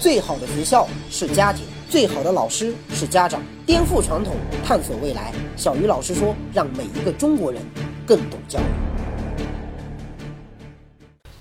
[0.00, 3.38] 最好的学校是家庭，最好的老师是家长。
[3.66, 4.34] 颠覆传统，
[4.64, 5.30] 探索未来。
[5.58, 7.60] 小鱼老师说，让每一个中国人
[8.06, 8.62] 更懂教育。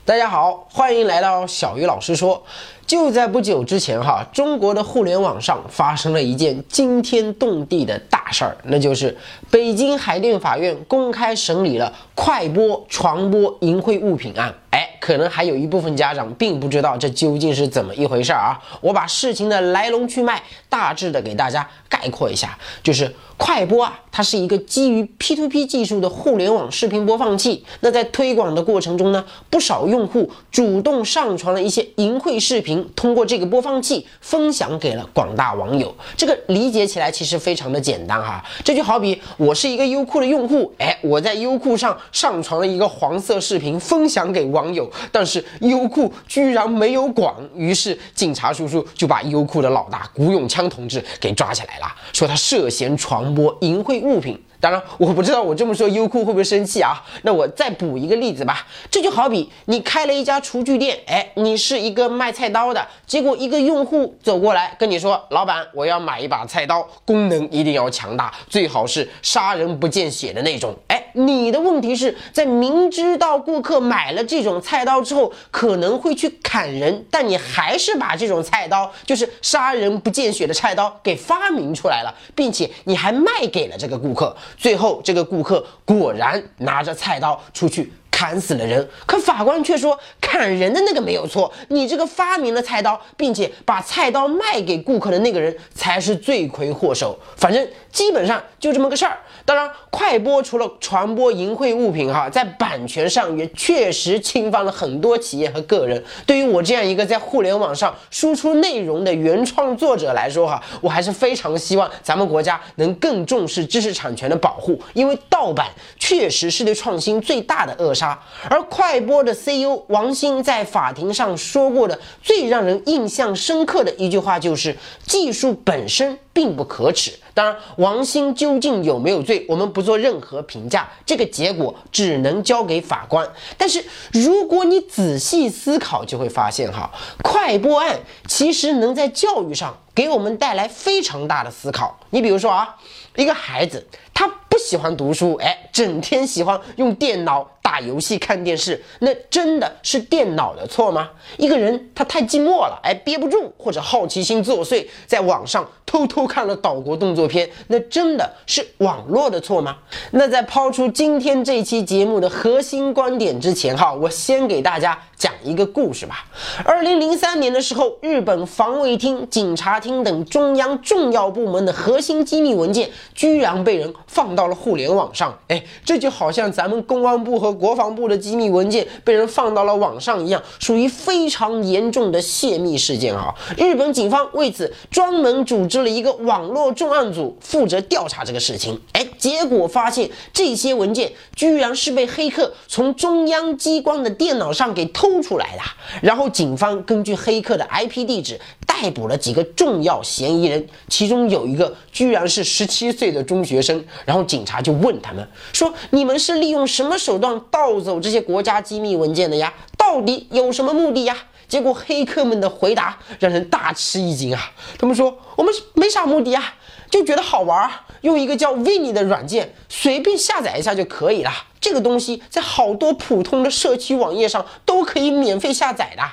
[0.03, 2.43] 大家好，欢迎来到小鱼老师说。
[2.85, 9.15] 就在不久之前，哈，中国的互联网上发生了一件惊天动地的大事儿，那就是
[9.49, 14.53] 北京海淀法院公开审理了快播传播淫秽物品案。
[14.71, 18.59] 哎，可能还有一部分家长并不知道这究竟是怎么一回事儿啊！
[18.81, 27.65] 我把事情的来龙去脉大致的给大家概括一下，就是快播啊，它是一个基于 P2P 技术的互联网视频播放器。
[27.79, 32.87] 那在推广的过程中呢，不少用户主动上传了一些淫秽视频。
[32.95, 38.43] 通过这个播放器分享给了广大网友，这个理解起来其实非常的简单哈。
[38.63, 54.37] 这就好比我是一个优酷的用户，哎，我在优酷上上传了一个黄色视频分享给网网友，但是优酷居然没有管，于是警察叔叔就把优酷的老大古永锵同志给抓起来了，说他涉嫌传播淫秽物品。
[54.61, 57.01] 当然，我不知道我这么说优酷会不会生气啊？
[57.21, 58.67] 那我再补一个例子吧。
[58.91, 84.35] 这就好比你开了一家厨具店，哎，你是一个卖菜刀的，结果一个用户走过来跟你说：“老板，我要买一把菜刀，功能一定要强大，最好是杀人不见血的那种。”哎，你的问题是在明知道顾客买了这种菜刀之后可能会去砍人，但你还是把这种菜刀，就是杀人不见血的菜刀给发明出来了，并且你还卖给了这个顾客。
[84.57, 97.17] 最后，这个顾客果然拿着菜刀出去砍死了人，可法官却说砍人的那个没有错，你这个发明了菜刀，并且把菜刀卖给顾客的那个人才是罪魁祸首。
[97.37, 99.17] 反正基本上就这么个事儿。
[99.49, 106.03] 当然，快播除了传播淫秽物品，哈，在版权上也确实侵犯了很多企业和个人。
[106.23, 115.65] 对于我这样一个在互联网上输出内容的原创作者来说，哈，我还是非常希望咱们国家能更重视知识产权的保护，因为盗版
[115.97, 118.19] 确实是对创新最大的扼杀。
[118.51, 124.77] 而快播的 CEO 王兴在法庭上说过的最让人印象深刻的一句话就是
[125.07, 133.25] ：“技术本身并不可耻。”当然，王鑫究竟有没有罪，我们不做任何评价，这个结果只能交给法官。
[133.57, 136.91] 但是，如果你仔细思考，就会发现哈，
[137.23, 137.97] 快播案
[138.27, 141.99] 其实能在教育上给我们带来非常大的思考。
[142.11, 142.73] 你比如说啊，
[143.17, 147.45] 一个孩子他不喜欢读书，哎，整天喜欢用电脑。
[147.61, 151.07] 打游戏、看电视，那真的是电脑的错吗？
[151.37, 159.77] 一个人他太寂寞了，哎，憋不住，或者好奇心作祟，在网上偷偷看了岛国动作片，那真的是网络的错吗？
[160.09, 166.25] 那在抛出今天这期节目的核心观点之前，哈，我先给大家讲一个故事吧。
[166.65, 183.33] 二零零三年的时候，日本防卫厅、警察厅等中央重要部门的核心机密文件，居然被人放到了互联网上，哎，这就好像咱们公安部和国防部的机密文件被人放到了网上一样，属于非常严重的泄密事件啊！
[183.57, 188.79] 日本警方为此专门组织了一个网络重案组，负责调查这个事情。
[188.93, 195.61] 哎，结果发现这些文件居然是被黑客从中央机关的电脑上给偷出来的。
[196.01, 203.85] 然后警方根据黑客的 IP 地址逮捕了几个重要嫌疑人，其中有一个居然是十七岁的中学生。
[204.05, 211.15] 然后警察就问他们说：“你们是利用什么手段？”盗走这些国家机密文件的呀，到底有什么目的呀？
[211.47, 214.51] 结果黑客们的回答让人大吃一惊啊！
[214.77, 216.55] 他们说我们没啥目的啊，
[216.89, 217.69] 就觉得好玩，
[218.01, 221.31] 用一个叫 Vini 的软件随便下载一下就可以了。
[221.61, 226.03] 这个东西在好多普通的社区网页上都可以免费下载的。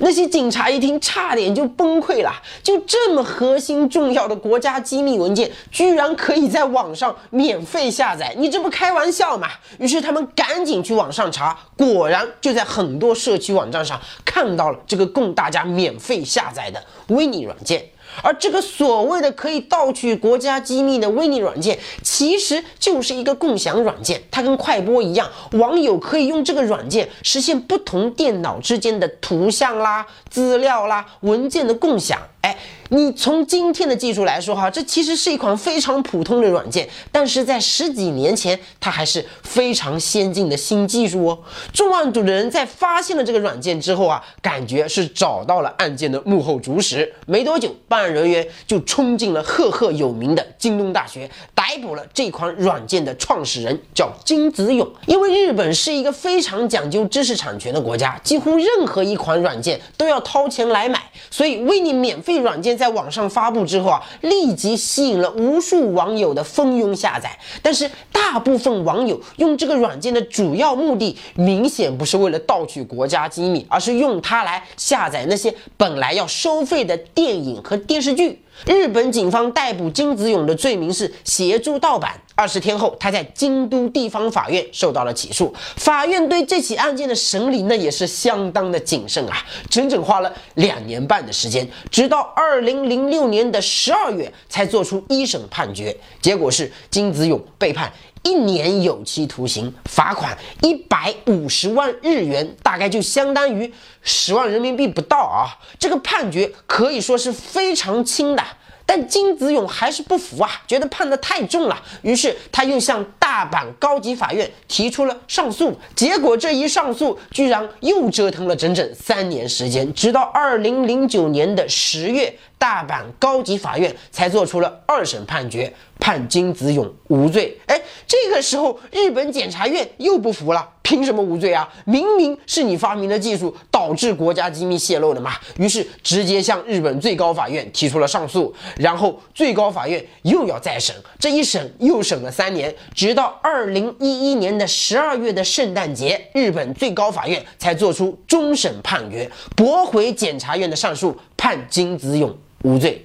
[0.00, 2.42] 那些警察一听，差点就崩溃了。
[2.60, 8.34] 就这么核心重要的国家机密文件，居然可以在网上免费下载？
[8.36, 9.46] 你这不开玩笑吗？
[9.78, 17.88] 于是他们赶紧去网上查，果然就在很多社区网站上看到了这个供大家免费下载的 Vini 软件。
[18.22, 24.22] 而这个所谓的可以盗取国家机密的微 i n 软件，其实就是一个共享软件。
[24.30, 32.18] 它跟快播一样，网友可以用这个软件实现不同电脑之间的图像啦、资料啦、文件的共享。
[32.42, 32.56] 哎，
[32.90, 41.38] 你从今天的技术来说哈，这其实是一款非常普通的软件，但是在十几年前，它还是非常先进的新技术哦。
[41.72, 47.12] 重案组的人在发现了这个软件之后啊，感觉是找到了案件的幕后主使。
[47.26, 54.88] 没多久，办案人员就冲进了赫赫有名的京东大学，逮捕了这款软件的创始人，叫金子勇。
[55.06, 61.02] 因为日本是一个非常讲究知识产权的国家，几乎任何一款软件都要掏钱来买，
[61.32, 62.75] 所以为你免费软件。
[62.76, 67.36] 在网上发布之后啊，立即吸引了无数网友的蜂拥下载。
[67.62, 78.42] 但是大部分网友用这个软件的主要目的，明显不是为了盗取国家机密，而是用它来下载那些本来要收费的电影和电视剧。
[78.64, 82.18] 日本警方逮捕金子勇的罪名是协助盗版。
[82.34, 85.54] 二十天后，他在京都地方法院受到了起诉。
[85.76, 95.96] 法院对这起案件的审理，那也是相当的谨慎啊，整整花了两年半的时间，直到二零零六年的十二月才做出一审判决。
[96.20, 97.90] 结果是金子勇被判
[98.26, 105.54] 一年有期徒刑，罚款一百五十万日元，大概就相当于十万人民币不到啊。
[105.78, 108.42] 这个判决可以说是非常轻的。
[108.84, 115.76] 但金子勇还是不服啊，觉得判得太重了，于是他又向大阪高级法院提出了上诉。
[115.96, 127.58] 结果这一上诉，居然又折腾了整整三年时间，直到二零零九年的十月，大阪高级法院才做出了二审判决，判金子勇无罪。
[127.66, 130.74] 哎，这个时候日本检察院又不服了。
[130.86, 131.68] 凭什么无罪啊？
[131.84, 135.32] 明明是你发明的技术导致国家机密泄露的嘛！
[135.58, 153.04] 于是直接向日本最高法院提出了上诉，然后最高法院又要再审，这一审又审了三年，直到二零一一年的十二月的圣诞节，日本最高法院才做出终审判决，驳回检察院的上诉，判金子勇无罪。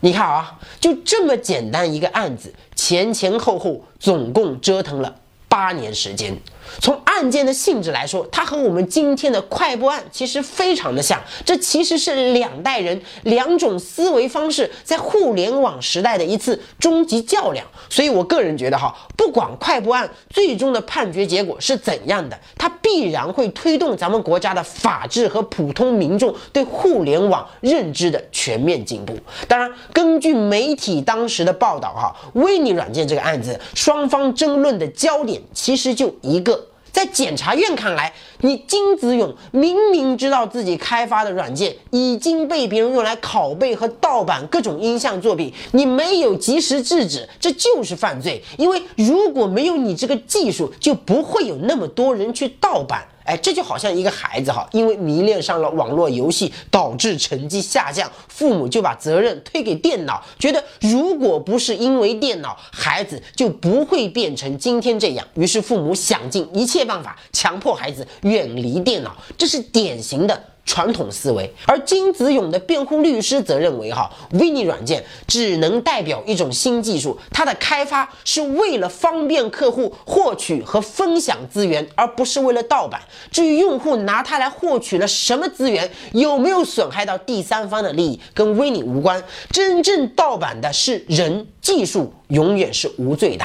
[0.00, 5.14] 你看啊，就这么简单一个案子，前前后后总共折腾了
[5.48, 6.36] 八年时间。
[6.80, 11.20] 从案件的性质来说，它和我们今天的快播案其实非常的像。
[11.44, 17.64] 这其实是两代人、两种思维方式在互联网时代的一次终极较量。
[17.88, 29.16] 所以我个人觉得，哈，不管快播案最终的判决结果是怎样的，它必然会推动咱们国家的法治和普通民众对互联网认知的全面进步。
[29.46, 36.63] 当然，根据媒体当时的报道，哈，威尼软件这个案子，双方争论的焦点其实就一个。
[36.94, 38.12] 在检察院看来，
[38.42, 48.40] 你金子勇明明知道自己开发的软件已经被别人用来拷贝和盗版各种音像作品，你没有及时制止，这就是犯罪。
[48.56, 53.04] 因为如果没有你这个技术，就不会有那么多人去盗版。
[53.24, 65.26] 哎，这就好像一个孩子哈，因为迷恋上了网络游戏，导致成绩下降，父母就把责任推给电脑，觉得如果不是因为电脑，孩子就不会变成今天这样。
[65.34, 70.42] 于是父母想尽一切办法，强迫孩子远离电脑，这是典型的。
[70.64, 83.00] 传统思维，而金子勇的辩护律师则认为，哈，Vini 软件只能代表一种新技术，它的开发是为了方便客户获取和分享资源，而不是为了盗版。
[83.30, 89.22] 至于用户拿它来获取了什么资源，有没有损害到第三方的利益，跟 Vini 无关。
[89.50, 91.46] 真正盗版的是人。
[91.64, 93.44] 技术永远是无罪的。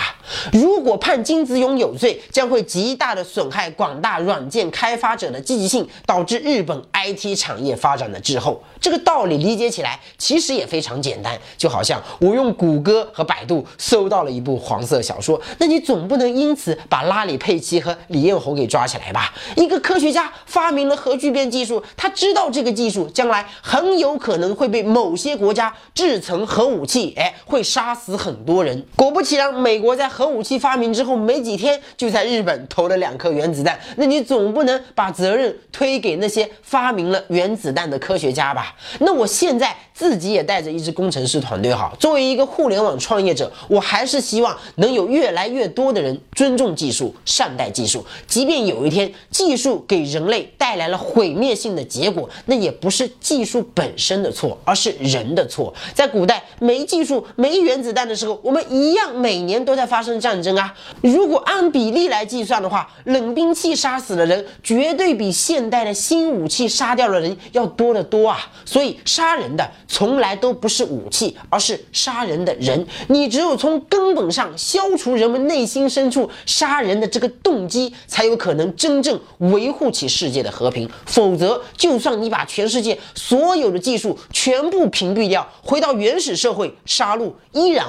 [0.52, 8.62] 如果判金子勇有罪，将会极大的损害广大软件开发者的积极性，导致日本 IT 产业发展的滞后。
[8.82, 19.34] 这个道理理解起来其实也非常简单，就好像我用谷歌和百度搜到了一部黄色小说，那你总不能因此把拉里·佩奇和李彦宏给抓起来吧？
[19.56, 28.09] 一个科学家发明了核聚变技术，他知道这个技术将来很有可能会被某些国家制成核武器，哎，会杀死。
[28.10, 33.80] 死很多人，果不其然，美国在核武器发明之后没几天，就在日本投了两颗原子弹。
[33.98, 38.76] 那你总不能把责任推给那些发明了原子弹的科学家吧？
[39.02, 48.04] 那我现在自己也带着一支工程师团队，哈，作为一个互联网创业者，我还是希望能有越来越多的人尊重技术、善待技术。
[48.26, 55.72] 即便有一天技术给人类带来了毁灭性的结果，那也不是技术本身的错，而是人的错。
[55.94, 57.99] 在古代，没技术、没原子弹。
[58.00, 60.74] 弹的时候，我们一样每年都在发生战争啊。
[61.02, 68.40] 如果按比例来计算的话，冷兵器杀死的人绝对比现代的新武器杀掉的人要多得多啊。
[68.64, 72.88] 所以杀人的从来都不是武器，而是杀人的人。
[73.10, 80.90] 你只有从根本上消除人们内心深处杀人的这个动机，才有可能真正维护起世界的和平。
[81.06, 87.89] 否则，就算你把全世界所有的技术全部屏蔽掉，回到原始社会，杀戮依然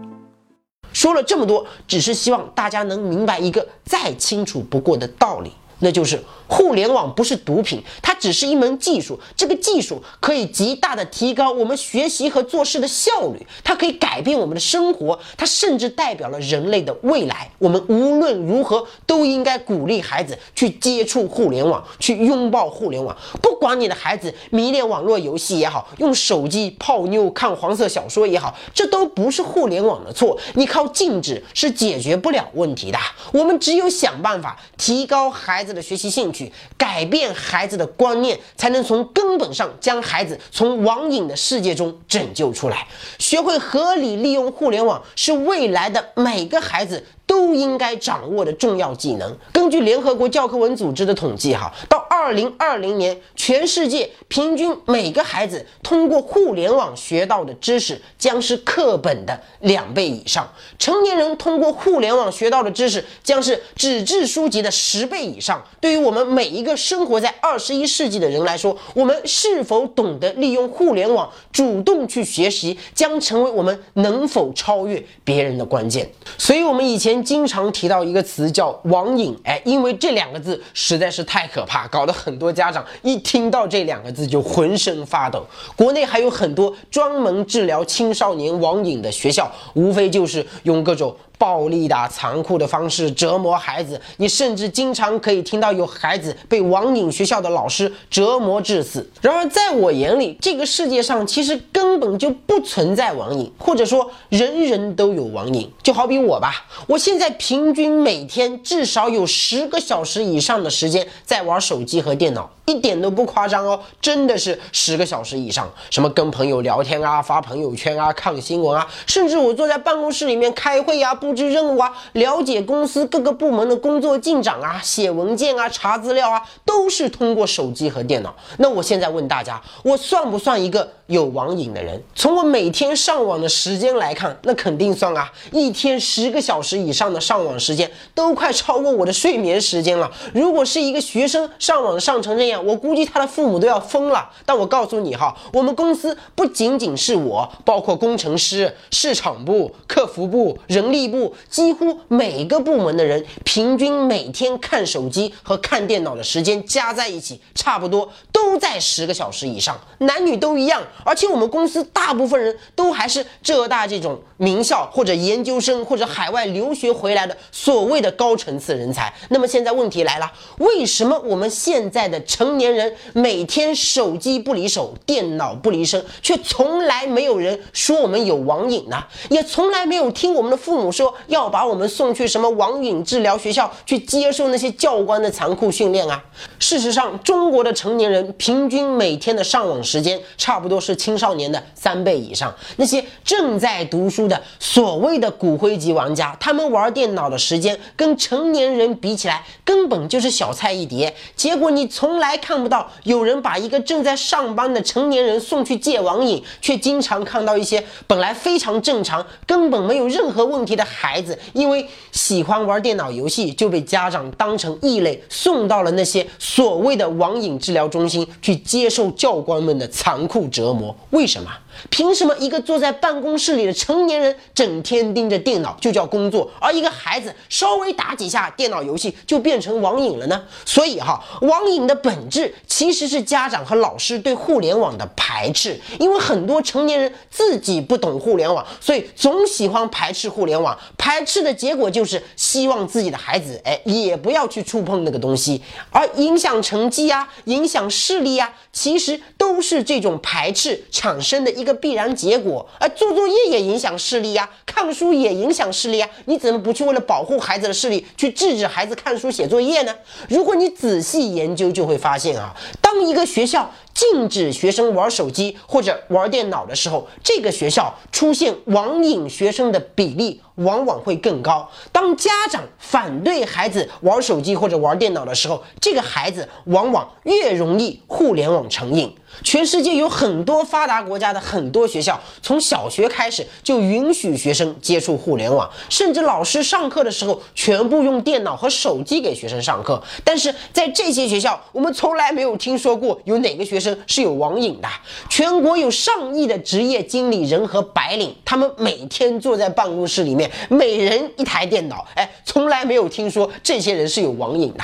[0.93, 6.23] 说了这么多，只是希望大家能明白一个再清楚不过的道理，那就是。
[6.47, 9.17] 互联网不是毒品，它只是一门技术。
[9.37, 17.49] 这个技术可以极大的提高我们学习和做事的效率，它可以改变我们的生活，它甚至代表了人类的未来。
[17.57, 23.15] 我们无论如何都应该鼓励孩子去接触互联网，去拥抱互联网。
[23.41, 30.37] 不管你的孩子迷恋网络游戏也好，用手机泡妞看黄色小说也好，这都不是互联网的错。
[30.55, 32.99] 你靠禁止是解决不了问题的。
[33.31, 36.51] 我们只有想办法提高孩子的学习兴趣。
[36.77, 42.87] 改变孩子的观念，才能从根本上将孩子从网瘾的世界中拯救出来。
[43.19, 47.05] 学会合理利用互联网，是未来的每个孩子。
[47.31, 49.37] 都应该掌握的重要技能。
[49.53, 60.43] 根据联合国教科文组织的统计，哈，到二零二零年，全世界平均每个孩子通过互联网学到的知识将是课本的两倍以上；
[60.77, 65.63] 成年人通过互联网学到的知识将是纸质书籍的十倍以上。
[65.79, 76.09] 对于我们每一个生活在二十一世纪的人来说，我们是否懂得利用互联网主动去学习，将成为我们能否超越别人的关键。
[76.37, 77.20] 所以，我们以前。
[77.21, 85.45] 经常提到一个词叫网瘾，哎，因为这两个字实在是太可怕，搞得很多家长一听到这两个字就浑身发抖。
[85.75, 91.15] 国内还有很多专门治疗青少年网瘾的学校，无非就是用各种。
[91.41, 99.09] 暴力的、残酷的方式折磨孩子，你甚至经常可以听到有孩子被网瘾学校的老师折磨致死。
[99.21, 105.67] 然而，在我眼里，这个世界上其实根本就不存在网瘾，或者说人人都有网瘾。
[105.81, 112.47] 就好比我吧，我现在平均每天至少有十个小时以上的时间在玩手机和电脑。
[112.67, 115.69] 一点都不夸张哦，真的是十个小时以上。
[115.89, 128.35] 什么跟朋友聊天啊，发朋友圈啊，看新闻啊，甚至我坐在办公室里面开会呀，不布置任务啊，了解公司各个部门的工作进展啊，写文件啊，查资料啊，都是通过手机和电脑。
[128.57, 132.01] 那我现在问大家，我算不算一个有网瘾的人？
[132.15, 140.09] 从我每天上网的时间来看，那肯定算啊，一天十个小时以上的上网时间，都快超过我的睡眠时间了。
[140.33, 144.29] 如果是一个学生上网上成这样，我估计他的父母都要疯了。
[144.45, 160.81] 但我告诉你哈，我们公司不仅仅是我，包括工程师、市场部、客服部、人力部，几乎每个部门的人，平均每天看手机和看电脑的时间加在一起，差不多都在十个小时以上，男女都一样。
[161.03, 169.13] 而且我们公司大部分人都还是浙大这种名校或者研究生或者海外留学回来的所谓的高层次人才。
[169.29, 186.23] 那么现在问题来了，为什么我们现在的成年人每天手机不离手，电脑不离身，却从来没有人说我们有网瘾呢，也从来没有听我们的父母说要把我们送去什么网瘾治疗学校去接受那些教官的残酷训练啊。
[186.59, 192.53] 事实上，中国的成年人平均每天的上网时间差不多是青少年的三倍以上。
[192.75, 201.15] 那些正在读书的所谓的骨灰级玩家，他们玩电脑的时间跟成年人比起来，根本就是小菜一碟。
[201.35, 202.31] 结果你从来。
[202.41, 220.70] 看不到有人把一个正在上班的成年人送去戒网瘾，却经常看到一些本来非常正常、根本没有任何问题的孩子，因为喜欢玩电脑游戏，就被家长当成异类送到了那些所谓的网瘾治疗中心去接受教官们的残酷折磨。
[221.11, 221.51] 为什么？
[221.89, 230.43] 凭什么一个坐在办公室里的成年人整天盯着电脑就叫工作，而一个孩子稍微打几下电脑游戏就变成网瘾了呢？
[230.65, 240.77] 所以哈，网瘾的本质其实是家长和老师对互联网的排斥，因为很多成年人自己不懂互联网，所以总喜欢排斥互联网。
[240.97, 252.65] 排斥的结果就是希望自己的孩子哎也不要去触碰那个东西，而影响成绩呀，影响视力呀，其实都是这种排斥产生的一个必然结果。
[252.79, 259.95] 而做作业也影响视力呀，看书也影响视力啊，你怎么不去为了保护孩子的视力去制止孩子看书写作业呢？
[260.29, 271.69] 如果你仔细研究，就会发现啊，当一个学校禁止学生玩手机或者玩电脑的时候，这个学校出现网瘾学生的比例往往会更高。
[271.91, 279.13] 当家长反对孩子玩手机或者玩电脑的时候，这个孩子往往越容易互联网成瘾。
[279.43, 290.03] 全世界有很多发达国家的很多学校，从小学开始就允许学生接触互联网，甚至老师上课的时候全部用电脑和手机给学生上课。
[290.25, 294.87] 但是在这些学校，我们从来没有听说过有哪个学生是有网瘾的。
[295.29, 304.83] 全国有上亿的职业经理人和白领，他们每天坐在办公室里面，每人一台电脑，哎，从来没有听说这些人是有网瘾的。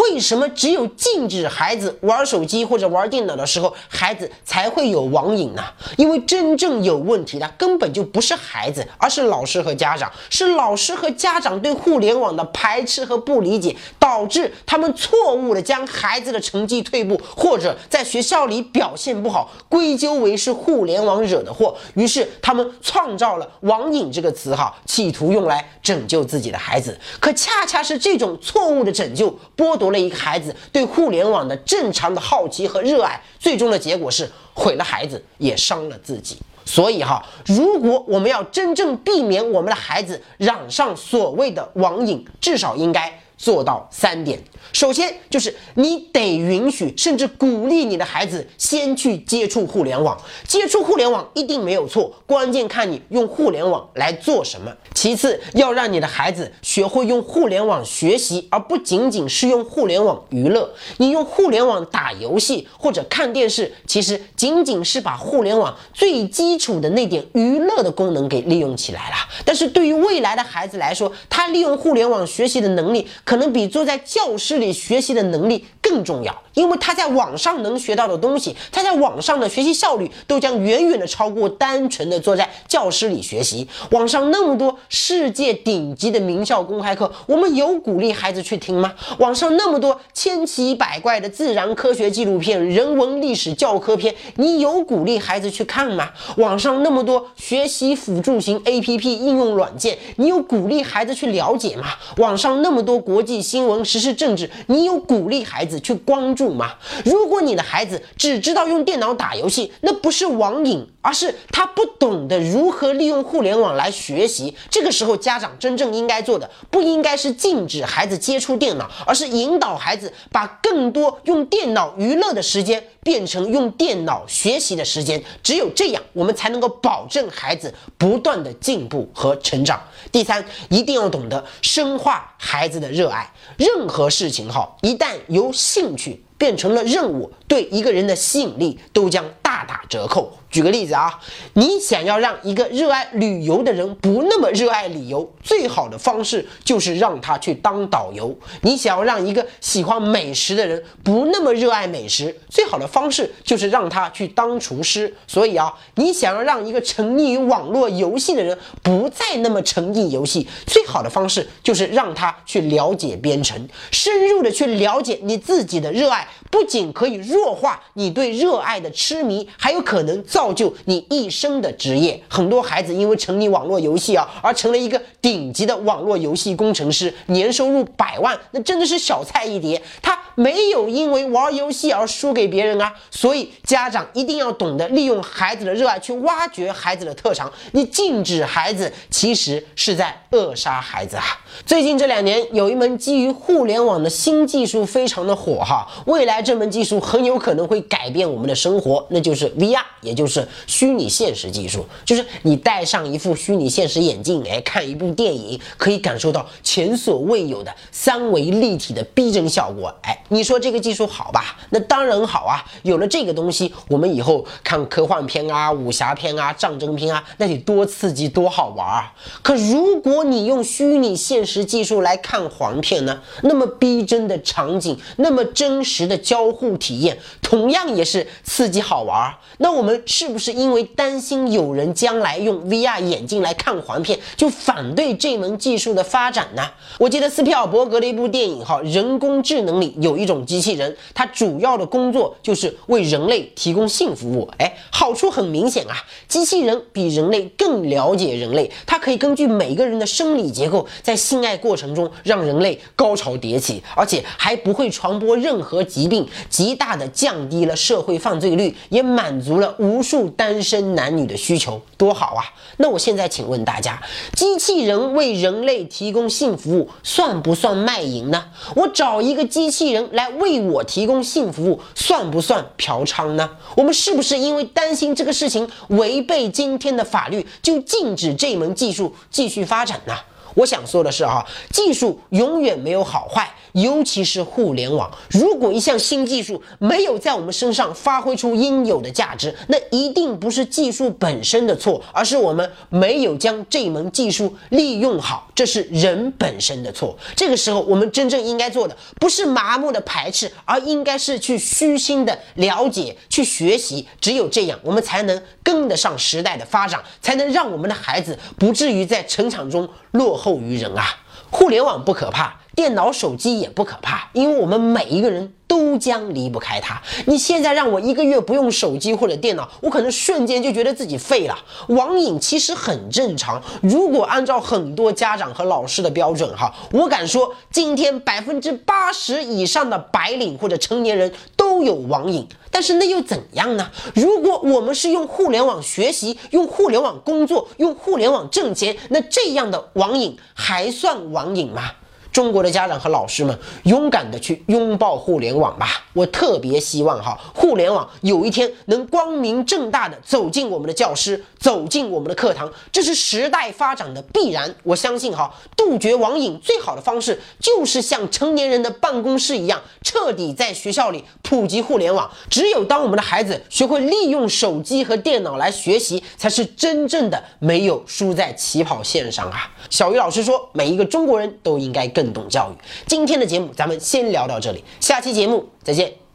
[0.00, 3.74] 为什么只有禁止孩子玩手机或者玩电脑的时候？
[3.88, 5.62] 孩子才会有网瘾呢，
[5.96, 33.78] 因为真正有问题的根本就不是孩子，而是老师和家长，是老师和家长对互联网的排斥和不理解，导致他们错误的将孩子的成绩退步或者在学校里表现不好归咎为是互联网惹的祸，于是他们创造了网瘾这个词哈，企图用来拯救自己的孩子，可恰恰是这种错误的拯救，剥夺了一个孩子对互联网的正常的好奇和热爱，最终的。
[33.78, 36.36] 结果是毁了孩子，也伤了自己。
[36.64, 44.38] 所以哈，如果我们要真正避免我们的孩子染上所谓的网瘾，至少应该做到三点。
[44.72, 50.18] 首先就是你得允许，甚至鼓励你的孩子先去接触互联网。
[50.46, 54.70] 接触互联网一定没有错，关键看你用互联网来做什么。
[54.92, 60.68] 其次，要让你的孩子学会用互联网学习，而不仅仅是用互联网娱乐。
[60.98, 69.16] 你用互联网打游戏或者看电视，其实仅仅是把互联网最基础的那点娱乐的功能给利用起来了。
[69.44, 74.58] 但是对于未来的孩子来说，他利用互联网学习的能力，可能比坐在教室。
[74.58, 83.66] 里学习的能力更重要，因为他在网上能学到的东西，他在网上的学习效率都将远远的超过单纯的坐在教室里学习。
[83.90, 88.92] 网上那么多世界顶级的名校公开课，我们有鼓励孩子去听吗？
[89.18, 96.10] 网上那么多千奇百怪的自然科学纪录片、人文历史教科片，你有鼓励孩子去看吗？
[96.36, 101.94] 网上那么多学习辅助型 APP 应用软件，你有鼓励孩子去了解吗？
[102.18, 104.50] 网上那么多国际新闻、时事政治。
[104.66, 106.74] 你有鼓励孩子去关注吗？
[107.04, 114.54] 如果你的孩子只知道用电脑打游戏，那不是网瘾，而是他不懂得如何利用互联网来学习。
[114.70, 125.22] 这个时候，家长真正应该做的，不应该是禁止孩子接触电脑，而是引导孩子把更多用电脑娱乐的时间变成用电脑学习的时间。
[125.42, 129.82] 只有这样，我们才能够保证孩子不断的进步和成长。
[130.10, 140.32] 第三，一定要懂得深化孩子的热爱，任何事情哈，一旦由兴趣变成了任务，对一个人的吸引力都将大打折扣。
[140.50, 141.20] 举个例子啊，
[141.52, 155.14] 你想要让一个热爱旅游的人不那么热爱旅游，最好的方式就是让他去当导游；你想要让一个喜欢美食的人不那么热爱美食，最好的方式就是让他去当厨师。
[155.26, 170.18] 所以啊，你想要让一个沉溺于网络游戏的人不再那么沉溺游戏，最好的方式就是让他去了解编程，深入的去了解你自己的热爱，that 不仅可以弱化你对热爱的痴迷，还有可能。
[170.28, 172.22] 造就你一生的职业。
[172.28, 179.80] 很多孩子因为沉迷网络游戏啊，而成了一个顶级的网络游戏工程师，年收入百万，那真的是小菜一碟。
[180.02, 182.92] 他没有因为玩游戏而输给别人啊。
[183.10, 187.50] 所以家长一定要懂得利用孩子的热爱去挖掘孩子的特长。
[187.72, 191.24] 你禁止孩子，其实是在扼杀孩子啊。
[191.64, 195.88] 最近这两年，有一门基于互联网的新技术非常的火哈。
[196.06, 201.84] 未来这门技术很有可能会改变我们的生活，那就是 VR，也就是虚拟现实技术。
[202.04, 209.94] 就是你戴上一副虚拟现实眼镜，哎，看一部电影，可以感受到前所未有的三维立体的逼真效果。
[210.02, 211.56] 哎，你说这个技术好吧？
[211.70, 212.64] 那当然好啊！
[212.82, 219.12] 有了这个东西，我们以后看科幻片啊、武侠片啊、战争片啊，那得多刺激、多好玩啊！
[219.42, 223.20] 可如果你用虚拟现实技术来看黄片呢？
[223.42, 229.34] 那么逼真的场景，那么真实的交互体验，同样也是刺激好玩。
[229.56, 236.62] 那我们是不是因为担心有人将来用 VR 眼镜来看黄片，就反对这门技术的发展呢？
[236.98, 244.46] 我记得斯皮尔伯格的一部电影哈，人工智能里有一种机器人，它主要的工作就是为人类提供性服务。
[244.58, 245.96] 哎，好处很明显啊，
[246.28, 256.17] 机器人比人类更了解人类，它可以根据每个人的生理结构，在性爱过程中让人类高潮迭起，而且还不会传播任何疾病，
[256.48, 262.42] 极大的降低了社会犯罪率，也满足了无数单身男女的需求，多好啊！
[262.78, 264.00] 那我现在请问大家，
[264.34, 268.44] 机器人为人类提供性服务算不算卖淫呢？
[268.76, 273.50] 我找一个机器人来为我提供性服务，算不算嫖娼呢？
[273.76, 280.14] 我们是不是因为担心这个事情违背今天的法律，就禁止这门技术继续发展呢？
[280.54, 285.10] 我想说的是哈，技术永远没有好坏，尤其是互联网。
[285.30, 297.16] 如果一项新技术没有在我们身上发挥出应有的价值，那一定不是技术本身的错，而是我们没有将这门技术利用好，这是人本身的错。
[297.34, 304.06] 这个时候，我们真正应该做的不是麻木的排斥，而应该是去虚心的了解、去学习。
[304.20, 310.58] 只有这样，我们才能跟得上时代的发展，才能让我们的孩子不至于在成长中落后。
[310.58, 311.04] 于人啊！
[311.50, 317.02] 互联网不可怕，电脑、手机也不可怕，因为我们每一个人都将离不开它。
[317.26, 321.58] 你现在让我一个月不用手机或者电脑，我可能瞬间就觉得自己废了。
[321.88, 332.46] 网瘾其实很正常，如果按照很多家长和老师的标准，哈，我敢说，今天百分之八十以上的白领或者成年人都有网瘾。
[332.70, 333.90] 但是那又怎样呢？
[334.14, 341.90] 如果我们是用互联网学习、用互联网工作、用互联网挣钱，那这样的网瘾还算网瘾吗？
[342.32, 346.04] 中国的家长和老师们，勇敢的去拥抱互联网吧！
[346.12, 354.74] 我特别希望哈，互联网有一天能光明正大的走进我们的教室，走进我们的课堂，这是时代发展的必然。
[354.82, 362.30] 我相信哈，杜绝网瘾最好的方式就是像成年人的办公室一样，彻底在学校里普及互联网。
[362.50, 369.70] 只有当我们的孩子学会利用手机和电脑来学习，才是真正的没有输在起跑线上啊！
[369.90, 372.28] 小鱼老师说，每一个中国人都应该更。
[372.32, 372.74] 懂教育，
[373.06, 376.27] 今天的节目咱们先聊到这里，下期节目再见。